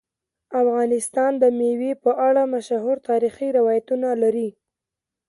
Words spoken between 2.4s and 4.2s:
مشهور تاریخی روایتونه